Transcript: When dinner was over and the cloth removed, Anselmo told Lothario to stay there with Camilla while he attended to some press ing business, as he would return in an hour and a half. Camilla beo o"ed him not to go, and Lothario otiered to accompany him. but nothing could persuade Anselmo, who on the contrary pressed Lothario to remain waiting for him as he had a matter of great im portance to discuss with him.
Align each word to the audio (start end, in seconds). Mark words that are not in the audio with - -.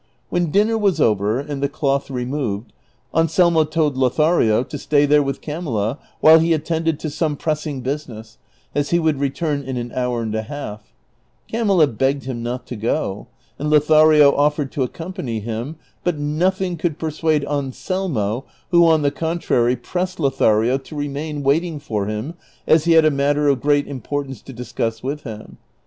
When 0.29 0.49
dinner 0.49 0.79
was 0.79 0.99
over 0.99 1.39
and 1.39 1.61
the 1.61 1.69
cloth 1.69 2.09
removed, 2.09 2.73
Anselmo 3.13 3.65
told 3.65 3.95
Lothario 3.97 4.63
to 4.63 4.77
stay 4.79 5.05
there 5.05 5.21
with 5.21 5.41
Camilla 5.41 5.99
while 6.21 6.39
he 6.39 6.53
attended 6.53 6.99
to 7.01 7.09
some 7.11 7.37
press 7.37 7.67
ing 7.67 7.81
business, 7.81 8.39
as 8.73 8.89
he 8.89 8.97
would 8.97 9.19
return 9.19 9.61
in 9.61 9.77
an 9.77 9.91
hour 9.91 10.23
and 10.23 10.33
a 10.33 10.41
half. 10.41 10.91
Camilla 11.47 11.87
beo 11.87 12.05
o"ed 12.15 12.23
him 12.23 12.41
not 12.41 12.65
to 12.65 12.75
go, 12.75 13.27
and 13.59 13.69
Lothario 13.69 14.31
otiered 14.35 14.71
to 14.71 14.81
accompany 14.81 15.39
him. 15.39 15.75
but 16.03 16.17
nothing 16.17 16.77
could 16.77 16.97
persuade 16.97 17.45
Anselmo, 17.45 18.45
who 18.71 18.87
on 18.87 19.03
the 19.03 19.11
contrary 19.11 19.75
pressed 19.75 20.19
Lothario 20.19 20.79
to 20.79 20.95
remain 20.95 21.43
waiting 21.43 21.77
for 21.77 22.07
him 22.07 22.33
as 22.65 22.85
he 22.85 22.93
had 22.93 23.05
a 23.05 23.11
matter 23.11 23.47
of 23.47 23.61
great 23.61 23.87
im 23.87 24.01
portance 24.01 24.43
to 24.45 24.51
discuss 24.51 25.03
with 25.03 25.21
him. 25.25 25.59